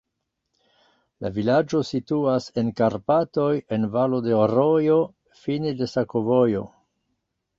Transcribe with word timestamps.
La 1.25 1.29
vilaĝo 1.35 1.81
situas 1.89 2.47
en 2.61 2.71
Karpatoj 2.79 3.51
en 3.77 3.85
valo 3.97 4.23
de 4.29 4.39
rojo, 4.53 4.97
fine 5.43 5.75
de 5.83 5.91
sakovojo. 5.95 6.65